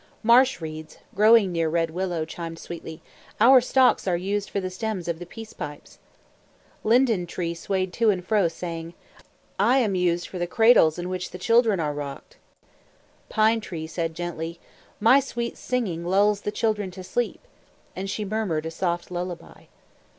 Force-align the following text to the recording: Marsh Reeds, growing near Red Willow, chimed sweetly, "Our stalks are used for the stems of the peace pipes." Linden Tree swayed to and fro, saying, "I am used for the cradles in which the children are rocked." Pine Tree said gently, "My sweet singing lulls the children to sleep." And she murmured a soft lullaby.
Marsh 0.23 0.59
Reeds, 0.61 0.97
growing 1.13 1.51
near 1.51 1.69
Red 1.69 1.91
Willow, 1.91 2.25
chimed 2.25 2.57
sweetly, 2.57 3.03
"Our 3.39 3.61
stalks 3.61 4.07
are 4.07 4.17
used 4.17 4.49
for 4.49 4.59
the 4.59 4.71
stems 4.71 5.07
of 5.07 5.19
the 5.19 5.27
peace 5.27 5.53
pipes." 5.53 5.99
Linden 6.83 7.27
Tree 7.27 7.53
swayed 7.53 7.93
to 7.93 8.09
and 8.09 8.25
fro, 8.25 8.47
saying, 8.47 8.95
"I 9.59 9.77
am 9.77 9.93
used 9.93 10.27
for 10.27 10.39
the 10.39 10.47
cradles 10.47 10.97
in 10.97 11.07
which 11.07 11.29
the 11.29 11.37
children 11.37 11.79
are 11.79 11.93
rocked." 11.93 12.37
Pine 13.29 13.61
Tree 13.61 13.85
said 13.85 14.15
gently, 14.15 14.59
"My 14.99 15.19
sweet 15.19 15.55
singing 15.55 16.03
lulls 16.03 16.41
the 16.41 16.51
children 16.51 16.89
to 16.89 17.03
sleep." 17.03 17.41
And 17.95 18.09
she 18.09 18.25
murmured 18.25 18.65
a 18.65 18.71
soft 18.71 19.11
lullaby. 19.11 19.65